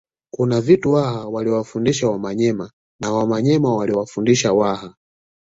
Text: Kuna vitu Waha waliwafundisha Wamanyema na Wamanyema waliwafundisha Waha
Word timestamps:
Kuna 0.33 0.61
vitu 0.61 0.91
Waha 0.91 1.27
waliwafundisha 1.27 2.07
Wamanyema 2.09 2.71
na 3.01 3.11
Wamanyema 3.13 3.75
waliwafundisha 3.75 4.53
Waha 4.53 4.93